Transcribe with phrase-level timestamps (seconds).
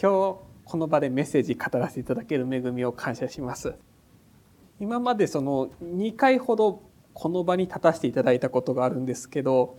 [0.00, 3.74] 今日この場でメッセージ語らせていただける恵みを感謝します。
[4.78, 6.82] 今までその2回ほど
[7.14, 9.78] この場に立たせていただいたことがあるんですけど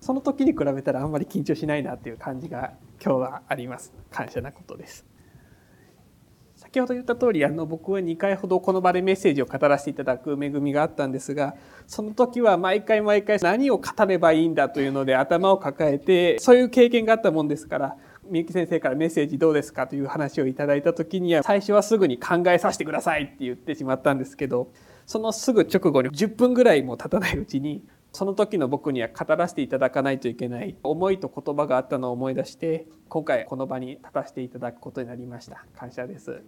[0.00, 2.72] その時に比べたらあんまり緊張しないなっていう感じが
[3.04, 3.92] 今日はあります。
[4.10, 5.04] 感謝なことです。
[6.56, 11.56] 先ほど言った通りあの僕は2回ほどこの場でメッセージを語らせていただく恵みがあったんですが
[11.86, 17.96] その時は毎回毎回何を語ればいいんだというので頭を抱えてそういう経験があったもんですから
[18.28, 24.72] みゆき先生からメッセージどうですかという話をいただいた時には最初はすぐに考えさせてくださいって言ってしまったんですけど
[25.06, 35.66] そのすぐ直後に10分ぐらいも経たないうちにその時の僕には語らせていただかないといけない思いと言葉があったのを思い出して今回この場に立たせていただくことになりました。
[35.76, 36.42] 感謝です。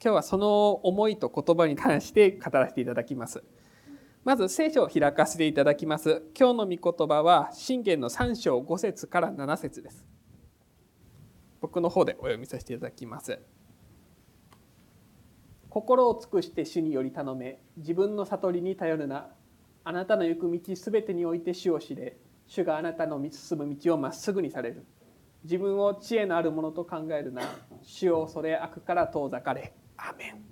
[0.00, 3.42] 今日はその思いと言葉に関して語らせていただきます。
[4.24, 6.22] まず聖書を開かせていただきます。
[6.38, 10.17] 今日の御言葉は信玄の3章5節から7節です。
[11.60, 13.38] 僕の方でお読みさせていただきます。
[15.68, 17.60] 心を尽くして主により頼め。
[17.76, 19.28] 自分の悟りに頼るな。
[19.84, 22.16] あなたの行く道すべてにおいて主を知れ。
[22.46, 24.86] 主があなたの進む道をまっすぐにされる。
[25.44, 27.42] 自分を知恵のあるものと考えるな。
[27.82, 29.72] 主をそれ悪から遠ざかれ。
[29.96, 30.44] アメン。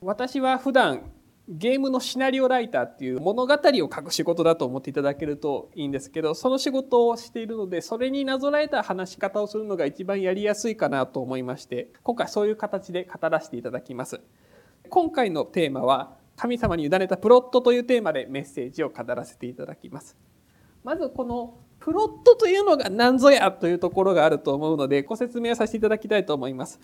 [0.00, 1.10] 私は普段
[1.50, 14.20] ゲームのシナリオライターっていう物語を書く仕事だと思っていただけるといいんですけどその仕事をしているのでそれになぞらえた話し方をするのが一番やりやすいかなと思いまして今回そういう形で語らせていただきます
[14.90, 20.18] 今回のテーマは神様に委ねたプロットというテーマでメッセージを語らせていただきます
[20.84, 26.78] まずこのプロットというのが何ぞやというところがあると思うのでご説明をさせていただきたいと思います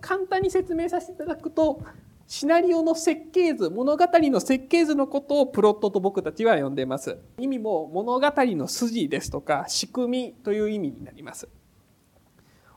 [0.00, 1.82] 簡単に説明させていただくと
[2.26, 7.18] シナリオの設計図物語の設計図のことをプロットと僕たちは呼んでいます。
[7.38, 11.48] 意味も物語の筋ですとか仕組みという意味になります。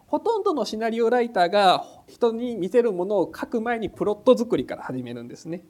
[0.08, 5.64] ほとんどのシナリオライターが人に見せるものを書く前にプロット作りから始めるんですね。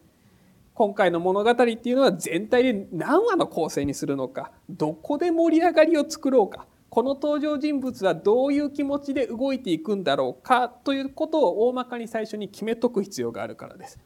[0.73, 13.99] 今回の物語っていうのは全体で何話の構成にするのかどこで盛り上がりを作ろうかこの登場人物はどういう気持ちで動いていくんだろうかということを大まかに最初に決めとく必要があるからです。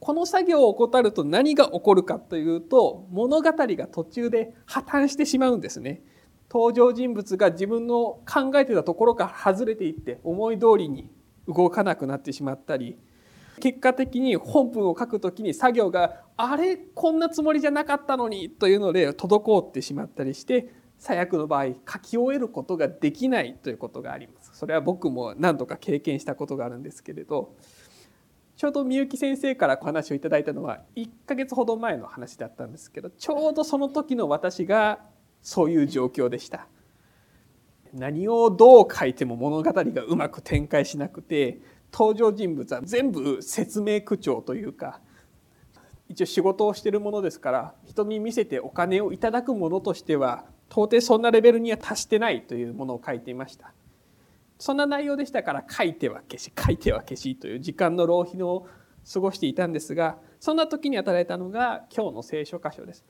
[0.00, 6.02] この作業を怠ると何が起こるかというと物語が途中で破綻してしまうんですね。
[6.50, 11.08] 登場人物が自分の考えてたところから外れていって思い通りに
[11.46, 12.98] 動かなくなってしまったり
[13.60, 16.76] 結果的に本文を書く時に作業があれ？
[16.76, 24.52] こんなつもりじゃなかったのにというので滞ってしまったりして最悪の場合書き終えることができないということがあります。
[24.54, 27.56] それは僕も何度か経験したことがあるんですけれど。
[28.54, 35.00] ちょうどみゆき先生からお話をいただいたのは1ヶ月ほど前の話だったんですけどちょうどその時の私が
[35.40, 36.68] そういう状況でした。
[37.92, 41.58] 何をどう書いても物語がうまく展開しなくて
[41.92, 45.00] 登場人物は全部説明口調というか
[46.12, 53.72] 一応仕事をしているものですから人に見せてお金をいただくものとしては到底そんなレベルには達してないというものを書いていました。
[54.58, 58.68] そんな内容でしたから書いては消し書いては消しという時間の浪費を
[59.10, 63.04] 過ごしていたんですがそんな時に与えたのが今日の聖書箇所です。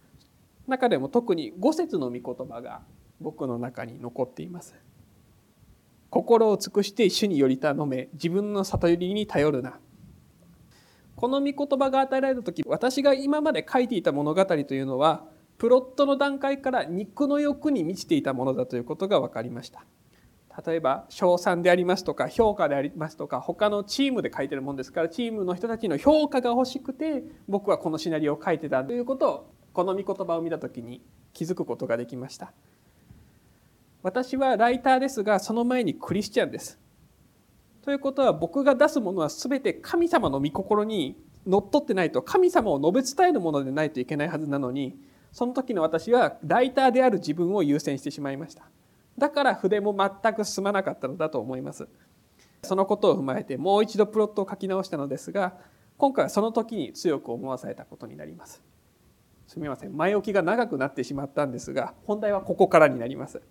[0.69, 2.82] 中でも特に5節の御言葉が
[3.20, 4.76] 僕の中に残っています。
[6.08, 9.80] 心を尽くして主により頼め自分の悟りに頼るな。
[11.22, 15.22] この御言葉が与えられた時私が今まで書いていた物語というのは
[15.56, 19.84] プロットの段階から肉の欲に満ちていたものだということが分かりました。
[20.66, 31.02] 例えば賞賛でありますとか評価でありますとか他のチームで書いてるもんですからチームの人たちの評価が欲しくて僕はこのシナリオを書いてたということをこの御言葉を見た時に
[31.32, 32.52] 気づくことができました。
[34.02, 36.80] 私はライターですがその前にクリスチャンです。
[37.82, 41.16] ということは僕が出すものは全て神様の御心に
[41.47, 44.97] のっとってないと神様を述べ伝えるものでないといけないはずなのに
[45.32, 48.65] その時の私はライターである自分を優先してしまいました。
[49.19, 51.88] だから筆も全く進まなかったのだと思います。
[52.62, 55.55] そのことを踏まえてもう一度プロットを書き直したのですが
[55.99, 58.62] 今回はその時に強く思わされたことになります。
[59.49, 59.96] すみません。
[59.96, 63.43] 前置きが長くなってしまったんですが本題はここからになります。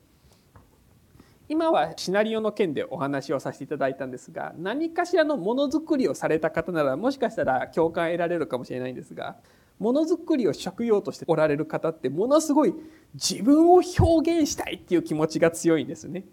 [1.52, 9.36] 今はシナリオの件でお話をさせていただいたんですが何かしらのものづくりをされた方ならもしかしたら共感得られるかもしれないんですが
[9.78, 12.74] ものづくりを職業としておられる方ってものすごい
[13.16, 16.24] 自分を表現したいっていう気持ちが強いんですね。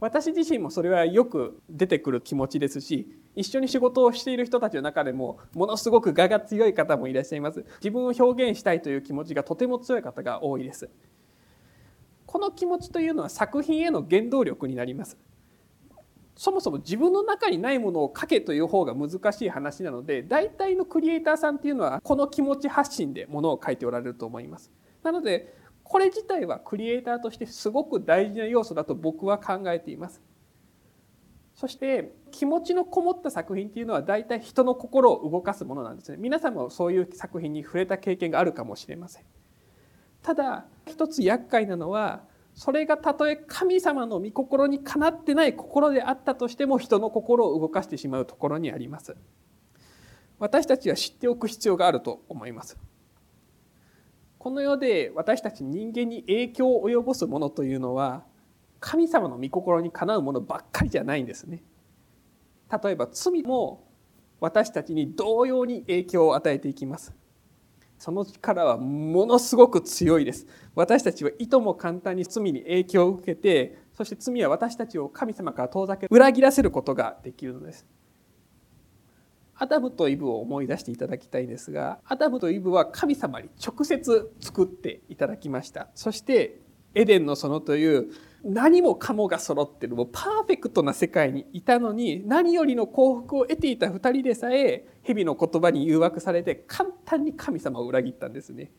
[0.00, 10.88] 私自身もそれはよく出てくる気持ちですし一緒に仕事をしている人たちの中でもものすごく我が強い方もいらっしゃいます自分を表現したいという気持ちがとても強い方が多いです
[12.28, 15.16] この気持ちというのは作品への原動力になります。
[16.36, 24.70] そもそも自分の中にないものを書けという方が難しい話なので大体のクリエイターさんっていうのはこの気持ち発信でものを書いておられると思います。
[25.02, 30.22] なのでこれ自体はクリエイターとしてすごく大事な要素だと僕は考えています。
[31.54, 36.18] そして気持ちのこもった作品っていうのは大体人の心を動かすものなんですね。
[36.20, 39.24] 皆さんもそういう作品に触れた経験があるかもしれません。
[40.28, 42.20] ただ一つ厄介なのは
[42.52, 49.16] それがたとえ神様の御心にかなってない心であったとしても人の心を動かしてしまうところにあります
[50.38, 52.76] 私たちは知っておく必要があると思います
[54.36, 58.22] この世で私たち人間に影響を及ぼすものというのは
[58.80, 61.62] 神様の御心にかなうものばっかりじゃないんですね。
[62.70, 63.88] 例えば罪も
[64.40, 67.14] 私たちに同様に影響を与えていきます。
[67.98, 70.46] その力はものすごく強いです。
[70.74, 77.86] 私たちはいとも簡単に罪に影響を受けて、そして罪は私たちを神様から遠ざけ、裏切らせることができるのです。
[79.60, 85.88] アダムとイブを思い出していただきたいんですが、アダムとイブは神様に直接作っていただきました。
[85.96, 86.60] そして、
[86.94, 88.10] エデンの園という
[88.44, 98.70] 何もかもが揃ってるもうパーフェクトな世界にいたのに何よりの幸福を得ていた2人でさえ蛇の言葉に誘惑されて簡単に神様を裏切ったんですね。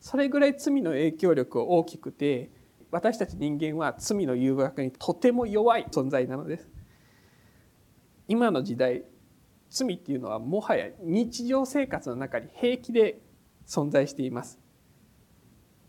[0.00, 2.50] それぐらい罪の影響力が大きくて
[2.90, 6.68] 私たち人間は罪の誘惑にとても弱い存在なのです。
[8.26, 9.04] 今の時代
[9.70, 13.20] 罪っていうのはもはや日常生活の中に平気で
[13.66, 14.58] 存在しています。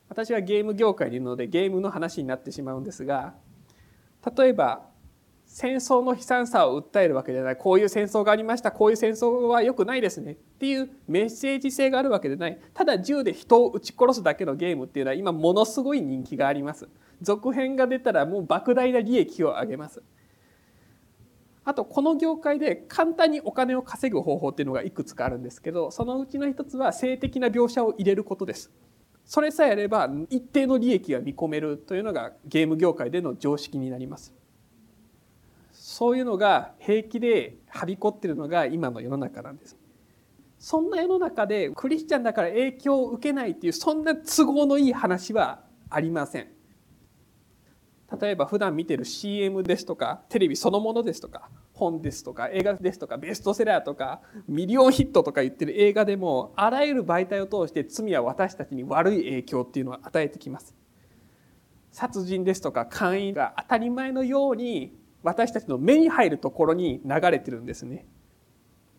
[0.09, 3.35] 私はゲーム業界にいるのでゲームの話になってしまうんですが
[4.37, 4.89] 例えば
[5.51, 7.57] 戦争の悲惨さを訴えるわけじゃない。
[7.57, 8.71] こういう戦争がありました。
[8.71, 10.33] こういう戦争は良くないですね。
[10.33, 12.59] っていうメッセージ性があるわけでない。
[12.71, 16.87] ただ銃で人を撃ち殺すだけのゲームっていうのは今ものすごい人気があります。
[17.21, 20.03] 続編が出たらもう莫大な利益を上げます。
[21.65, 28.71] あとこの業界で簡単にお金を稼ぐ方法っていうのがいくつかあるんですけどそのうちの一つは性的な描写を入れることです。
[29.29, 34.33] それさえあれば一定の利益が見込めるというのがゲーム業界での常識になります。
[35.71, 39.77] そういうのが平気ではびこってるのが今の世の中なんです。
[40.57, 45.61] そんな世の中でクリスチャンだから影響を受けないっていうそんな都合のいい話は
[45.91, 46.47] ありません。
[48.19, 60.75] 例えば普段見てる CM ですとかテレビそのものですとか本ですとか映画ですとかベストセラーとかミリオンヒットとか言ってる映画でもあらゆる媒体を通して罪は私たちに悪い影響っていうのを与えてきます。
[61.91, 64.93] 殺人ですとか姦淫が当たり前のように
[65.23, 68.05] 私たちの目に入るところに流れてるんですね。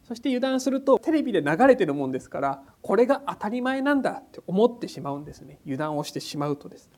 [0.03, 5.61] そして油断するとテレビで流れてるもんですからこれが当たり前なんだって思ってしまうんですね。
[5.65, 6.91] 油断をしてしまうとです。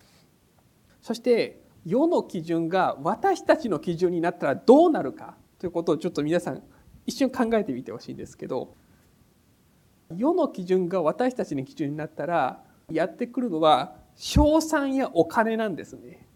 [1.02, 5.36] そして世の基準が私たちの基準になったらどうなるか。
[5.62, 6.62] ということをちょっと皆さん
[7.06, 8.74] 一瞬考えてみてほしいんですけど
[10.16, 16.26] 世の基準が私たちの基準になったらやってくるのは賞賛やお金なんですね。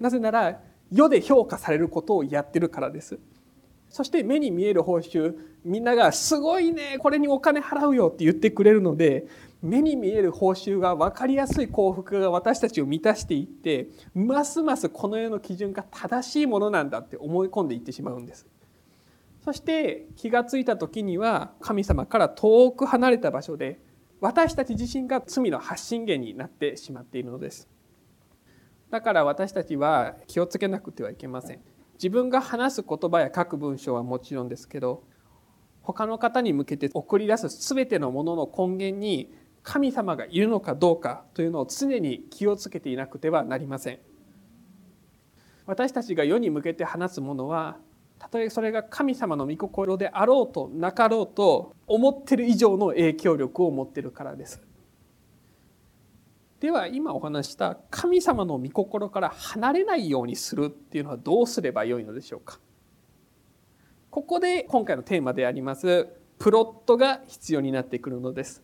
[0.00, 3.18] なぜなら世で評価されることをやってるからです。
[3.90, 9.26] そして目に見える報酬みんなが「すごいねこれにお金払うよ」って言ってくれるので
[9.60, 18.53] 目に見える報酬が分かりやすい幸福が私たちを満たしていってますますこの世の基準が正しいものなんだって思い込んでいってしまうんです。
[19.44, 23.78] そして気がついた時には神様から遠く離れた場所で
[24.22, 27.68] 私たち自身が罪の発信源になってしまっているのです。
[28.90, 31.60] だから私たちは気をつけなくてはいけません。
[31.94, 35.04] 自分が話す言葉や書く文章はもちろんですけど
[35.82, 39.30] 他の方に向けて送り出す全てのものの根源に
[39.62, 43.98] 神様がいるのかどうかというのを常に気をつけていなくてはなりません。
[45.66, 47.76] 私たちが世に向けて話すものは
[48.24, 54.62] たとえそれが神様の御心であろうとなかろうと思ってる以上の影響力を持ってるからです。
[56.60, 62.58] では今お話した神様の御心から離れないようにするっていうのはどうすればよいのでしょうか
[64.08, 68.62] ここで今回のテーマでありますプロットが必要になってくるのです。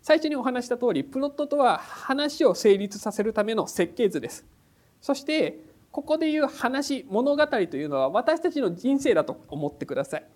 [0.00, 4.46] 最初にお話した通りプロットとは話を成立させるための設計図です。
[5.02, 10.26] そしてここでいう話物語というのは私たちの人生だと思ってください。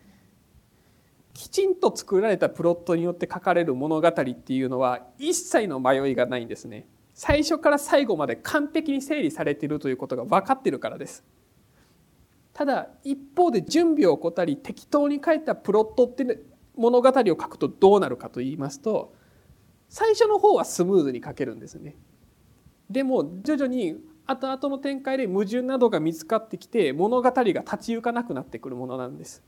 [1.35, 6.87] きちんと作られたプロットによって書かれる物語っていうのは一切の迷いがないんですね。
[7.13, 11.25] 最初から最後まで完璧に整理されているということが分かってるからです。
[12.53, 16.41] ただ一方で準備を怠り適当に書いたプロットって
[16.77, 19.13] 物語を書くとどうなるかと言いますと
[19.89, 21.97] 最初の方はスムーズに書けるんですね。
[22.89, 23.97] でも徐々に
[24.29, 29.43] 後々の展開で矛盾などが見つかってきて物語が立ち行かなくなってくるものなんです。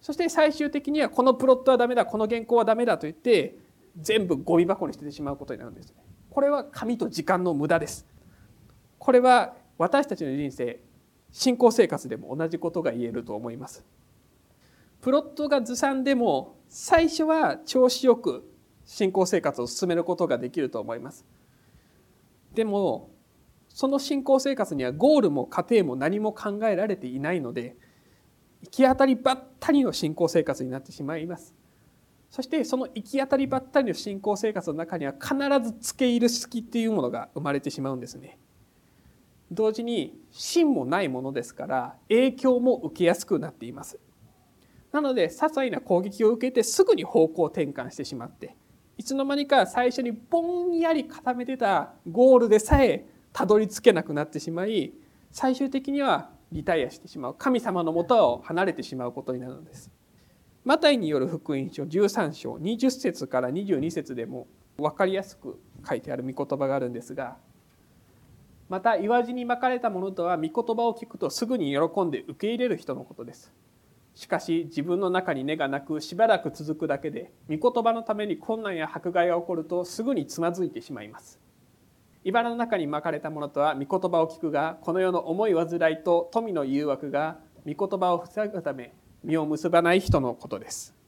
[0.00, 3.56] そして最終的にはこのプロットはダメだこの原稿はダメだと言って
[4.00, 5.92] 全部ゴミ箱に捨ててしまうことになるんです。
[6.30, 8.06] これは紙と時間の無駄です。
[8.98, 10.80] これは私たちの人生
[11.32, 13.84] 信仰生活でも同じことが言えると思います。
[15.00, 18.48] プロットがずさんでも最初は調子よく
[18.84, 21.26] 信仰生活を進めることができると思います。
[22.54, 23.10] でも
[23.72, 27.76] その信仰生活にはゴールも過程も何も考えられていないので
[28.62, 31.54] 行き当たりばったりの信仰生活になってしまいます。
[32.30, 35.34] そしてその行き当たりばったりの信仰生活の中には必
[35.64, 38.38] ず付け入る隙っていうものが生まれてしまうんですね。
[39.50, 43.98] 同時に芯もないものですから影響も受けやすくなっています。
[44.92, 48.56] なので些細な攻撃を受けてすぐに方向転換してしまって
[48.98, 54.92] いつの間にか最初にぼんやり固めてたゴールでさえたどり着けなくなってしまい
[55.30, 59.90] 最終的にはリタイアしてしまう神様のもとを離れてしまうことになるのです。
[60.64, 64.46] マタイによる福音書13章20節から22節でも
[64.76, 65.58] 分かりやすく
[65.88, 67.38] 書いてある御言葉があるんですが
[68.68, 73.52] また岩地にまかれたものとは御言葉を聞くとすぐに喜んで受け入れる人のことです。
[74.14, 81.40] しかし自分の中に根がなくしばらく続くだけで御言葉のために困難や迫害が起こるとすぐにつまずいてしまいます。
[82.24, 88.92] 茨の中にまかれたものとは御言葉を聞くがこの世の重い煩いと富の誘惑が御言葉を塞ぐため
[89.24, 91.00] 実を結ばない人のことです。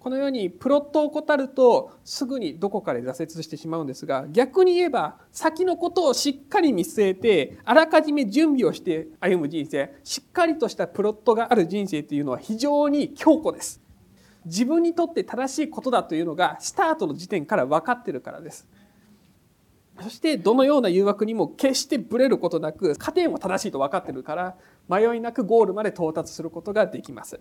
[0.00, 13.82] このようにプロットを怠るとすぐにどこかで挫折してしまうんですが逆に言えば先のことをしっかり見据えてあらかじめ準備をして歩む人生しっかりとしたプロットがある人生というのは非常に強固です。
[14.44, 18.66] 自分にとって正しいことだというのがスタートの時点から分かってるからです。
[20.00, 24.56] そしてどのような誘惑にも決してブレることなく過程も正しいと分かってるから
[24.88, 27.38] 迷いなくゴールまで到達することができます。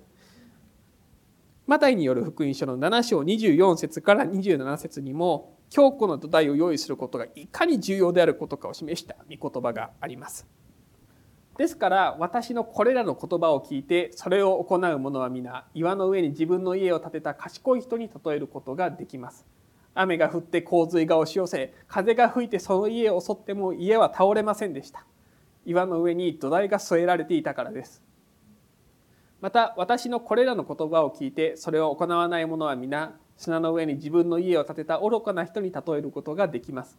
[1.67, 10.47] マタイによる福音書の7章24節から27節にも強固な土台を用意することがいかに重要であることかを示した御言葉があります。
[11.59, 19.45] ですから私のこれらの言葉を聞いてそれを行う者は皆岩の上に自分の家を建てた賢い人に例えることができます。
[19.93, 25.05] 雨が降って洪水が押し寄せ風が吹いてその家を襲っても家は倒れませんでした。
[25.65, 28.01] 岩の上に土台が添えられていたからです。
[29.41, 36.97] また私のこれらの言葉を聞いてそれを行わない者は皆砂の上に自分の家を建てた愚かな人に例えることができます。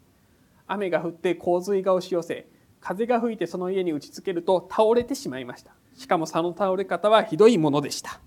[0.66, 2.46] 雨が降って洪水が押し寄せ
[2.80, 5.72] 風が吹いてその家に打ちつけると倒れてしまいました。
[5.96, 8.20] しかもその倒れ方はひどいものでした。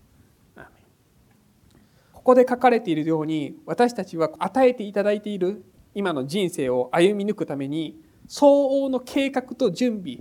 [2.12, 10.20] ここで書かれているように私たちは与えていただいている今の人生を歩み抜くために相応の計画と準備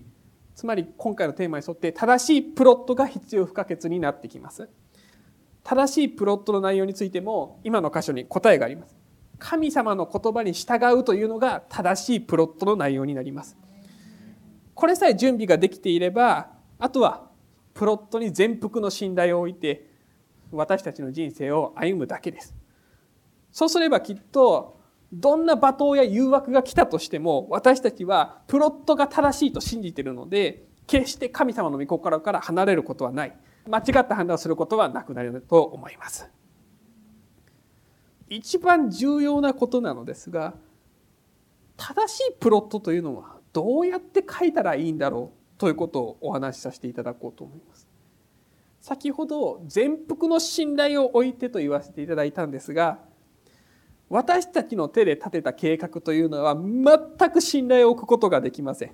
[0.57, 4.69] つまり今回のテーマに沿って正しいプロットが必要不可欠になってきます。
[5.65, 8.97] 正しいプロットの内容についても今の箇所に答えがあります。
[9.39, 13.57] 神様の言葉に従うというのが正しいプロットの内容になります。
[14.83, 16.49] これさえ準備ができていれば
[16.81, 17.29] あとは
[17.73, 19.87] プロットに全幅の信頼を置いて
[20.51, 22.53] 私たちの人生を歩むだけです。
[23.53, 24.81] そうすればきっと
[25.13, 33.37] どんな罵倒や誘惑が来たとしても私たちはプロットが正しいと信じているので決して神様の御心から離れることはない。
[33.71, 36.29] 間違った判断をすることはなくなると思います。
[38.29, 40.55] 一番重要なことなのですが
[41.77, 47.87] 正しいプロットというのはどうやって書いたらいいんだろうということをお話しさせていただこうと思います。
[48.81, 52.99] 先ほど全幅の信頼を置いてと言わせていただいたんですが
[54.09, 58.93] 私たちの手で立てた計画というのは全く信頼を置くことができません。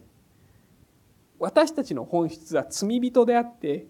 [1.39, 3.87] 私たちの本質は罪人であって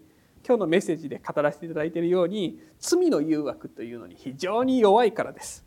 [0.47, 5.67] 今日のメッセージで語らせていただいているように罪の誘惑というのに非常に弱いからです。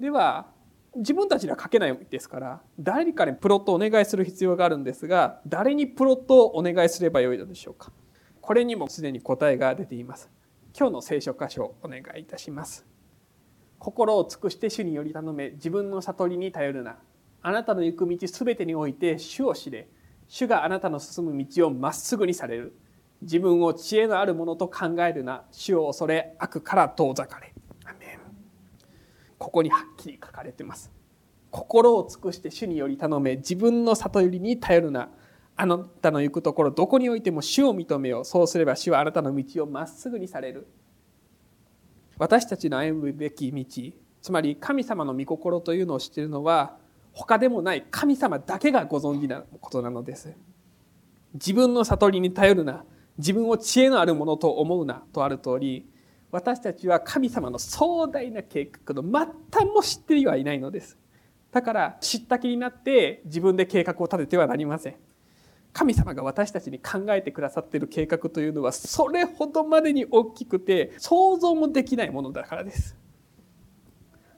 [0.00, 0.48] では
[0.96, 7.92] 自分たちでは書けないですから誰かにプロットをお願いする必要があるんですが誰にプロットをお願いすればよいのでしょうか。
[8.40, 10.30] これにもすでに答えが出ています。
[10.78, 12.84] 今日の聖書箇所をお願いいたします。
[13.78, 16.98] 心を尽くして主により頼め自分の悟りに頼るな。
[17.42, 19.88] あなたの行く道すべてにおいて主を知れ。
[20.28, 22.76] 主があなたの進む道をまっすぐにされる。
[23.22, 25.44] 自分を知恵のあるものと考えるな。
[25.50, 27.53] 主を恐れ悪から遠ざかれ。
[29.44, 30.90] ここにはっきり書かれてます。
[31.50, 33.36] 心を尽くして主により頼め。
[33.36, 35.10] 自分の悟りに頼るな。
[35.54, 38.24] あなたの行くところどこにおいても主を認めよう。
[38.24, 40.66] そうすれば主はあなたの道をまっすぐにされる。
[42.16, 43.64] 私たちの歩むべき道
[44.22, 46.78] つまり神様の御心というのを知っているのは
[47.12, 50.32] 他でもない神様だけがご存知なことなのです。
[51.34, 52.82] 自分の悟りに頼るな。
[53.18, 55.86] 自分を知恵のあるものと思うなとある通り
[56.34, 59.12] 私たちは神様の壮大な計画の末
[59.52, 60.98] 端も知ってはいないのです。
[61.52, 64.96] だから知った気になって自分で計画を立ててはなりません。
[65.72, 72.96] 神様が私たちに考えてくださっている計画というのはそれほどまでに大きくて想像もできないものだからです。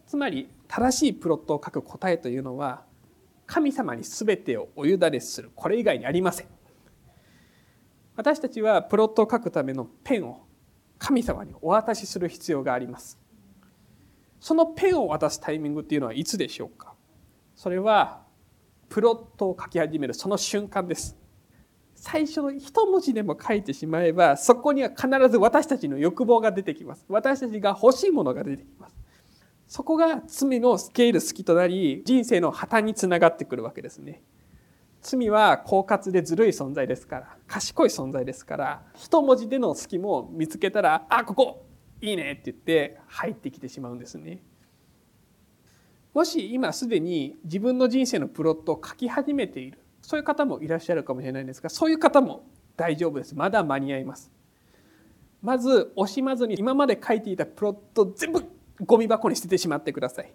[0.06, 2.84] つまり正しいプロットを書く答えというのは
[3.46, 5.50] 神様に全てをお委ねする。
[5.54, 6.46] これ以外にありません。
[8.16, 10.45] 私たちはプロットを書くためのペンを
[10.98, 13.18] 神様にお渡しする必要があります。
[14.40, 16.94] そのペンを渡すタイミングっていうのはいつでしょうか？
[17.54, 18.22] それは
[18.88, 21.16] プロットを書き始めるその瞬間です。
[21.94, 27.04] 最初の一文字でも書いてしまえばそこには必ず私たちの欲望が出てきます。
[27.08, 28.94] 私たちが欲しいものが出てきます。
[29.66, 34.22] そこが罪のスケール好きとなり人生の破綻につながってくるわけですね。
[35.06, 41.66] 罪は狡猾でずるい存在ですから賢い存在ですから一文字での隙も見つけたら「あここ
[42.00, 44.42] いいね」って言って入ってきてしまうんですね。
[46.12, 52.46] もし今すでに自分の人生のプロットを書き始めているそういう方もいらっしゃるかもしれないんですがそういう方も
[52.76, 53.34] 大丈夫です。
[53.34, 54.32] まだ間に合います。
[55.42, 58.42] まず惜しまずに今まで書いていたプロット全部
[58.84, 60.32] ゴミ箱に捨ててしまってください。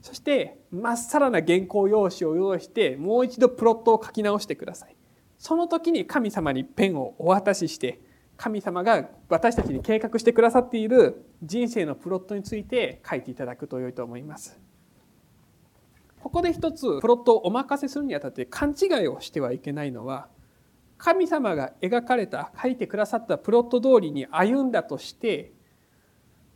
[0.00, 4.96] そしてまっさらな原稿用紙を用意してもう一度プロットを書き直してください。
[5.38, 8.00] その時に神様にペンをお渡しして
[8.36, 14.58] 神様が私たちに計画してくださっている人生のプロットについて書いていただくと良いと思います。
[16.22, 20.28] ここで一つプロットをお任せするにあたって勘違いをしてはいけないのは
[20.98, 25.52] 神様が描かれた書いてくださったプロット通りに歩んだとして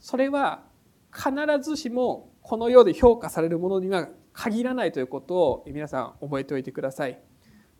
[0.00, 0.64] それは
[1.10, 1.32] 必
[1.62, 7.18] ずしもこの世で評価されるものには限らないということを皆さん覚えておいてください。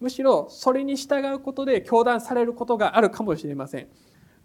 [0.00, 3.88] むしろそれに従うことで教団されることがあるかもしれません。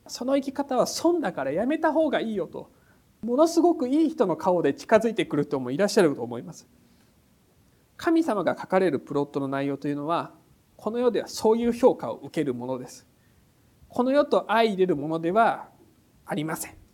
[0.07, 2.69] その生き方は損だからやめた方がいいよと
[3.21, 6.67] ものすごくいい人の顔で近づいてくる人もいらっしゃると思います。
[7.95, 10.33] 神様が書かれるプロットの内容というのは
[10.75, 13.07] この世ではそういう評価を受けるものです。
[13.87, 15.69] この世と相入れるものでは
[16.25, 16.88] ありません。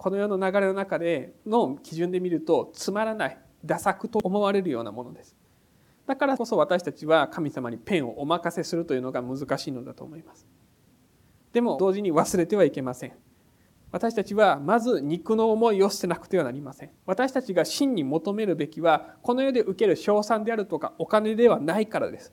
[0.00, 5.36] この世の流れの中での基準で見るとつまらないダ作と思われるようなものです。
[6.06, 10.46] だからこそ私たちは神様にペンをお任せするというのが難しいのだと思います。
[11.52, 13.12] でも同時に忘れてはいけません。
[13.92, 22.32] 私たちはまず肉の思いを捨てなくてはなりません私たちが真に求めるべきはこの世で受ける賞賛であるとかお金ではないからです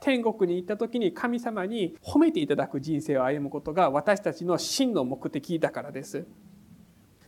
[0.00, 6.26] 天国に行った時に神様に褒めていただく人生を歩むことが私たちの真の目的だからです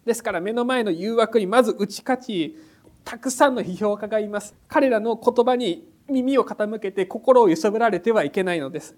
[0.05, 2.57] ですから目の前の誘惑にまず打ち勝ち
[3.05, 4.55] たくさんの批評家がいます。
[4.69, 8.97] 彼らの言葉に耳を傾けて心を揺さぶられてはいけないのです。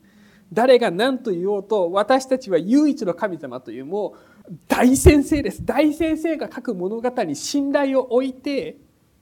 [0.52, 4.14] 誰が何と言おうと私たちは唯一の神様というも
[4.48, 5.64] う大先生です。
[5.64, 8.76] 大先生が書く物語に信頼を置いて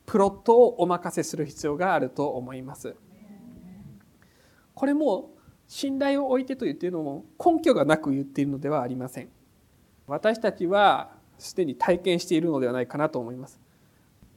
[0.05, 2.95] プロットをお任せする必要があると思います。
[4.75, 5.31] これも
[5.68, 9.29] 信頼を置いてと言っているのも根拠がなく言っているのではありません。
[10.07, 13.61] 私たちはすでに体験しているのではないかなと思います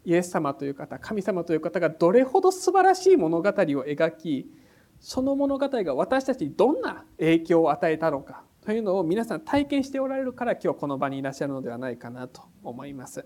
[0.04, 4.52] イエス様という方神様という方がどれほど素晴らしい物語を描き
[5.00, 13.26] その物語が私たちにどんな影響を与えたのかというのを皆さん体験しておられるから今日この場にいらっしゃるのではないかなと思います。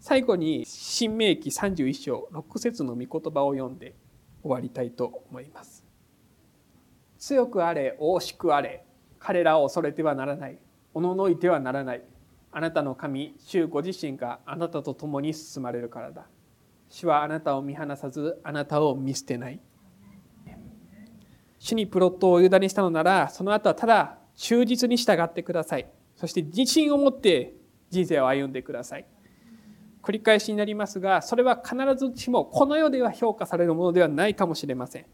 [0.00, 3.94] 最後に新明記31章6節の御言葉を読んで
[4.42, 5.84] 終わりたいと思います。
[7.18, 8.84] 強くあれ、大しくあれ、
[9.18, 10.58] 彼らを恐れてはならない、
[10.94, 12.02] おののいてはならない。
[12.58, 16.26] あなたの神、主ご自身があなたと共に進まれるからだ。
[16.88, 19.60] 主はあなたを見放さず、あなたを見捨てない。
[21.60, 25.88] 主にプロットを委ねしたのなら、その後はただ忠実に従ってください。
[26.16, 27.54] そして自信を持って
[27.90, 29.06] 人生を歩んでください。
[30.02, 35.06] 繰り返しになりますが、それは必ずしもこの世では評価されるものではないかもしれません。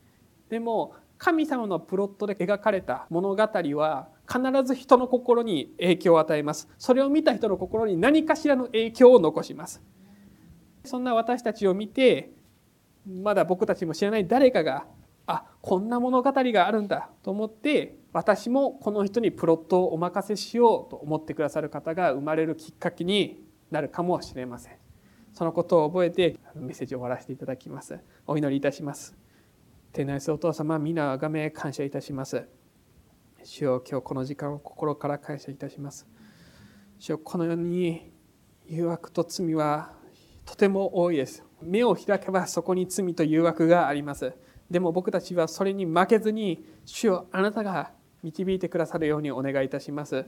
[0.49, 6.69] でも、神様のプロットで描かれた物語は必ず人の心に影響を与えます。
[6.79, 9.83] それを見た人の心に何かしらの影響を残します。
[10.85, 12.31] そんな私たちを見て、
[13.07, 14.87] まだ僕たちも知らない誰かが
[15.27, 24.77] あこんな物語があるんだと思って私もこの人にプロットをお任せしようと思ってくださる方が生まれるきっかけになるかもしれません
[25.33, 29.17] そのことを覚えてメッセージを終わらせていただきますお祈りいたします
[29.93, 32.47] 天内お父様皆あがめ感謝いたします
[33.47, 36.07] 主よ今日この時間を心から感謝いたします。
[36.99, 38.11] 主よこのように
[38.67, 39.93] 誘惑と罪は
[40.47, 41.45] とても多いです。
[41.61, 44.33] 目を開けばそこに罪と誘惑があります。
[44.71, 50.25] でも僕たちはそれに負けずに主よあなたが導いてくださるようにお願いいたします。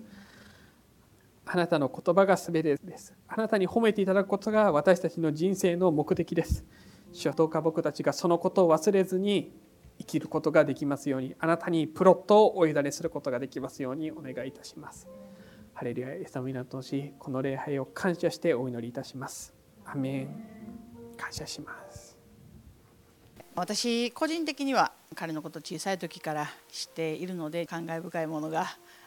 [1.47, 3.15] あなたの言葉が全てです。
[3.29, 6.67] あなたに褒めていただくことが私たちの人生の目的です。
[7.13, 9.57] 主よどうか僕たちがそのことを忘れずに
[9.99, 15.09] 生きることができますようにあなたにプロットをお委ねすることができますようにお願いいたします。
[15.75, 19.55] ハレルヤイエス様になってほしいこの礼拝を感謝してお祈りいたします。
[19.85, 20.57] アメン。
[21.17, 22.17] 感謝します。
[23.55, 28.67] 私個人的には彼のこと小さい時から知っているので感慨深いものが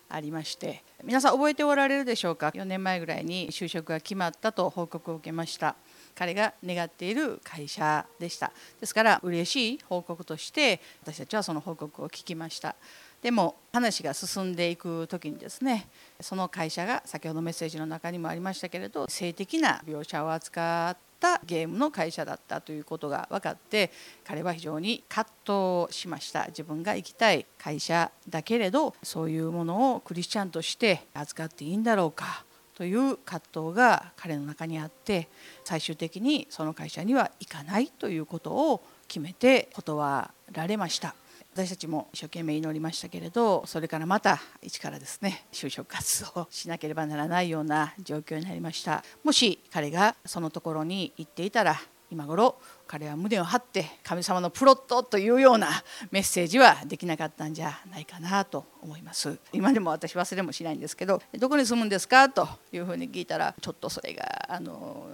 [0.10, 5.75] ありまして皆さん覚えておられるでしょうか？4年前ぐらいに就職が決まったと報告を受けました。
[6.19, 8.51] 彼が願っている会社でした。
[8.82, 12.75] ですから嬉しい報告として私たちはその報告を聞きました。
[13.21, 15.88] でも話が進んでいく時にですね
[16.19, 23.89] その会社が先ほどメッセージの中にもありましたけれど性的な描写を扱ったゲームの会社だったということが分かって
[24.25, 26.47] 彼は非常に葛藤しました。
[26.47, 32.43] 自分が行きたい会社だけれどそういうものをクリスチャンとして扱っていいんだろうか。
[32.79, 35.27] という葛藤が彼の中にあって
[35.65, 41.13] 最終的にその会社には行かないということを決めて断られました。
[41.53, 51.75] 私たちも一生懸命祈りましたけれどそれからまた一からですね就職活動をしなければならないような状況になりましたもし彼がそのところに行っていたら
[52.12, 55.69] 今頃彼は胸を張って神様のプロットというような
[56.12, 59.38] メッセージはできなかったんじゃないかなと思います。
[59.54, 62.30] 今でも私忘れもしないんですけどどこに住むんですか？
[62.30, 65.06] というふうに聞いたらちょっとそれがあの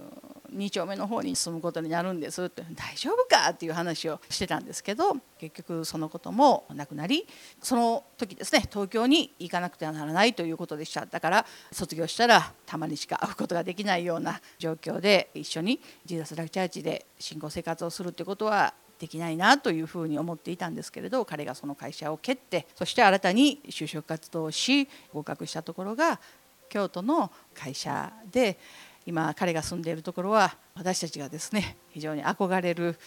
[0.52, 2.62] 2丁目の方に住むことになるんですって。
[2.74, 7.26] 大丈夫かっていう話をしてたんですけど結局そのこともなくなり
[7.62, 11.06] その時ですね東京に行かなくてはならないということでした。
[11.06, 26.18] だから卒業したらたまにしか会うことができないような状況で一緒にジーザス・ラクチャーチで信仰生活をするってことはできないなというふうに思っていたんですけれど彼がその会社を蹴ってそして新たに就職活動をし合格したところが
[26.68, 28.58] 京都の会社で
[29.06, 32.98] 今彼が住んでいるところは私たちがですね非常に憧れる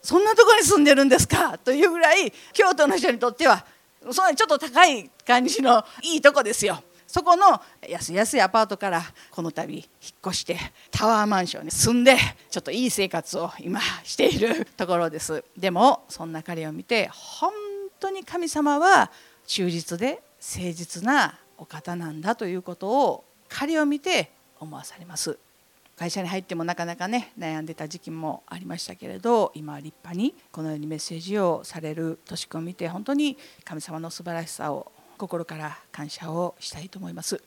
[0.00, 1.58] そんなとこに住んでるんですか？
[1.58, 3.64] というぐらい京都の人にとっては
[4.10, 6.82] そんなにちょっと高い感じのいいとこですよ。
[7.06, 9.84] そこの安安いアパートからこの度引っ
[10.26, 10.56] 越して
[10.90, 12.16] タワーマンションに住んで
[12.48, 17.52] ちょっといい生活を今しているところですでもそんな彼を見て本
[18.00, 19.10] 当に神様は
[19.46, 25.38] 忠実で誠実なお方なんだということを彼を見て思わされます。
[25.96, 37.40] 会社に入ってもなかなかね悩んでた時期もありましたけれど今は立派にこのようにメッセージをされるとしくを見て本当に神様の素晴らしさを心から感謝をしたいと思います。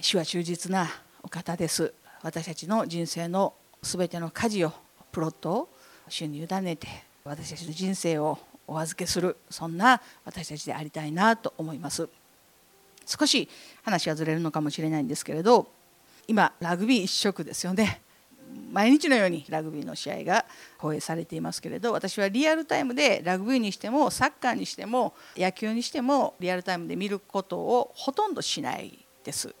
[0.00, 0.88] 主は忠実な
[1.22, 1.92] お方です。
[2.22, 4.72] 私たちの人生の全ての舵を
[5.12, 5.68] プロットを
[6.08, 6.88] 主に委ねて
[7.24, 12.08] 私たちの人生をお預けするそんな私たちでありたいなと思います。
[13.06, 13.48] 少し
[13.82, 15.66] 話はずれるのかもしれないんですけれど
[16.30, 18.02] 今ラグビー一色ですよね。
[18.70, 20.46] 毎日のようにラグビーの試合が
[20.78, 29.48] 放映されていますけれど私はリアルタイムでラグビーにしてもサッカーにしても野球にしてもリアルタイムで見ることをほとんどしないです。
[29.48, 29.54] 好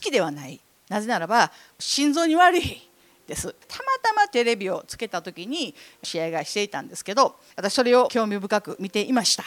[0.00, 0.60] きではない。
[0.88, 2.90] なぜならば心臓に悪い
[3.28, 3.54] です。
[3.68, 9.44] たまたまテレビをつけた時に試合がしていたんですけど私それを興味深く見ていました。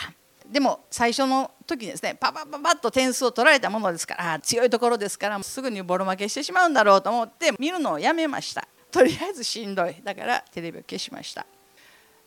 [0.51, 8.67] でも最初の時にですねパパパパッと点数を取られたものですから強いところですからすぐにボロ負けしてしまうんだろうと思って見るのをやめました。
[8.91, 9.95] とりあえずしんどい。
[10.03, 11.45] だからテレビを消しました。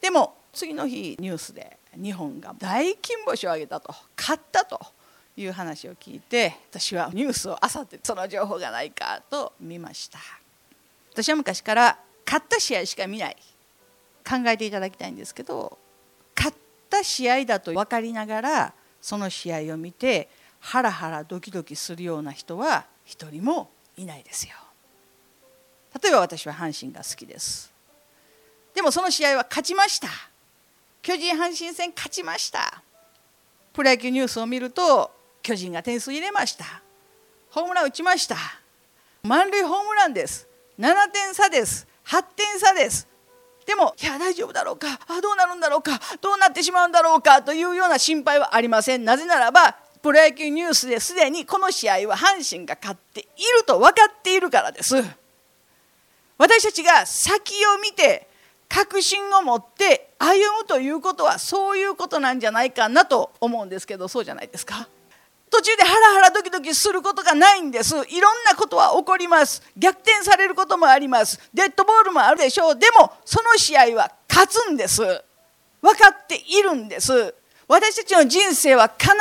[0.00, 4.80] でも次の日ニュースで日本が大金星を挙げたと勝ったと
[5.37, 10.18] いう話を聞いて私はニュースをあさってその情報がないかと見ました。
[11.12, 13.37] 私は昔から勝った試合しか見ない。
[14.26, 15.78] 考えていただきたいんですけど
[16.94, 20.28] った試合だと分かりながらその試合を見て
[20.61, 24.54] ハラハラドキドキするような人は一人もいないですよ。
[26.00, 27.72] 例えば私は阪神が好きです。
[28.74, 30.09] でもその試合は勝ちました。
[31.02, 32.83] 巨人阪神戦勝ちました。
[33.72, 35.11] プロ野球ニュースを見ると
[35.42, 36.64] 巨人が点数入れました。
[37.50, 38.37] ホームラン打ちました。
[39.22, 40.48] 満塁ホームランです。
[40.78, 41.87] 7点差です。
[42.07, 43.07] 8点差です。
[43.66, 45.00] でもいや大丈夫だろうか？
[45.09, 46.00] あどうなるんだろうか？
[46.20, 47.42] どうなってしまうんだろうか？
[47.42, 49.05] というような心配はありません。
[49.05, 53.24] なぜならばプロ野球ニュースですでにこの試合は阪神が勝ってい
[53.59, 54.94] ると分かっているからです。
[56.37, 58.29] 私たちが先を見て
[58.68, 64.88] 確信を持って歩むということはそういうことなんじゃないかなと思うんですけどそうじゃないですか？
[65.55, 67.95] 途中でハラハラドキドキすることがないんです。
[67.95, 69.62] いろんなことは起こります。
[69.77, 71.38] 逆転されることもあります。
[71.55, 72.77] デッドボールもあるでしょう。
[72.77, 75.01] でもその試合は勝つんです。
[75.81, 77.33] 分かっているんです。
[77.69, 79.12] 私たちの人生は必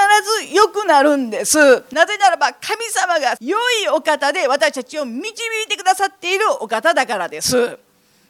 [0.47, 1.55] ず良くなるんです。
[1.91, 7.77] なぜならば神様が良いお方で私たちを導いてくださっているお方だからです。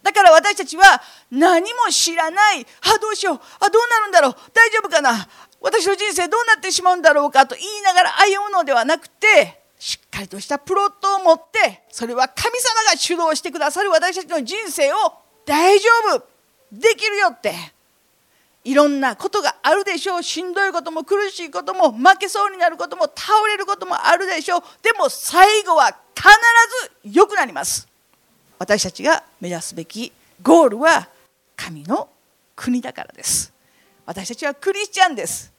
[0.04, 2.60] だから私たちは何も知らない。
[2.60, 3.40] あどうしよう。
[3.62, 4.36] あどうなるんだろう。
[4.54, 5.26] 大丈夫かな。
[5.64, 14.96] 私の人生どうなってしまうんだろうかと言いながら歩むのではなくてしっかりとしたプロットを持ってそれは神様が主導してくださる私たちの人生を
[15.46, 16.28] 大丈夫
[16.72, 17.54] できるよって
[18.66, 20.24] いろんなことがあるでしょう。
[20.24, 24.62] しんどいことも苦しいことも負けそうになることも倒れることもあるでしょう。
[24.82, 26.30] でも最後は必
[27.04, 27.88] ず良くなります。
[28.60, 31.10] 私たちが目指すべきゴールは
[31.58, 32.08] 神の
[32.56, 33.53] 国だからです。
[34.06, 35.54] 私たちはクリスチャンです。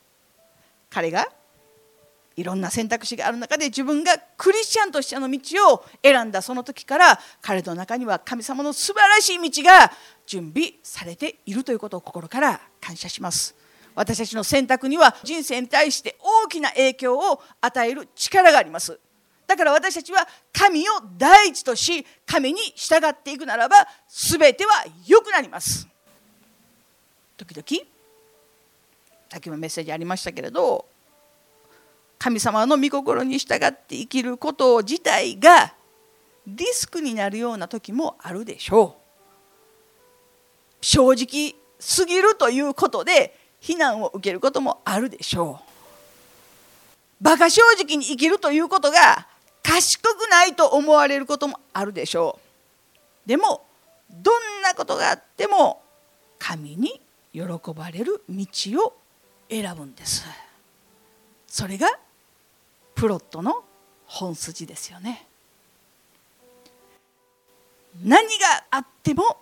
[0.91, 1.27] 彼が
[2.37, 9.93] いろんな選択肢がある中で自分がクリスチャンとしての道を選んだその時から彼の中には神様の素晴らしい道が
[10.27, 13.55] 準備されているということを心から感謝します。
[13.95, 18.99] 私たちの選択には人生に対して大きな影響を与える力があります。
[19.47, 23.77] だから私たちは神を第一とし神に従っていくならば
[24.09, 25.87] 全ては良くなります。
[27.37, 27.94] 時々
[29.35, 30.87] さっきもメッセージありましたけれど
[32.21, 35.75] 神様の御心に従って生きること自体が
[36.47, 40.85] リスクになるような時もあるでしょう。
[40.85, 45.65] 正直すぎるということで非難を受けることもあるでしょう。
[47.21, 49.27] 馬鹿正直に生きるということが
[49.65, 52.39] 賢くないと思われることもあるでしょ
[53.27, 53.29] う。
[53.29, 53.67] でも
[54.11, 55.83] どんなことがあっても
[56.39, 57.01] 神に
[57.33, 57.43] 喜
[57.75, 58.47] ばれる道
[58.81, 59.04] を
[59.49, 60.25] 選ぶんです。
[61.47, 61.89] それが
[62.95, 63.65] プロットの
[64.07, 65.27] 本筋ですよね。
[68.03, 69.39] 何があっても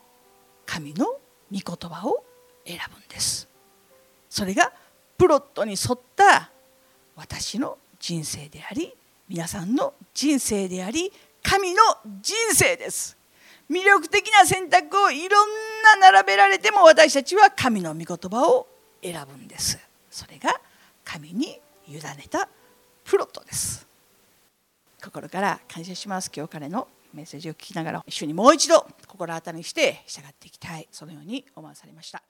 [0.67, 1.19] 神の御
[1.51, 2.25] 言葉を
[2.67, 3.49] 選ぶんです。
[4.29, 4.73] それが
[5.19, 6.51] プロットに沿った
[7.17, 8.95] 私の人生であり
[9.29, 11.13] 皆さんの人生であり
[11.43, 11.81] 神の
[12.21, 13.17] 人生です。
[13.71, 15.49] 魅力的な選択をいろん
[16.01, 18.67] な並べられても私たちは神の御言葉を
[19.03, 19.79] 選ぶんです。
[20.13, 20.61] それが
[21.05, 22.49] 神に委ねた
[23.03, 23.87] プロットです。
[25.03, 26.31] 心から感謝します。
[26.35, 30.87] 今日彼のメッセージを聞きながら一緒にもう一度心当たりにして従っていきたい。
[30.93, 32.23] そのように思わされました。